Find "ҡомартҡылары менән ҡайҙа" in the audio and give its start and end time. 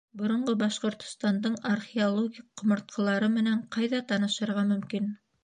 2.63-4.03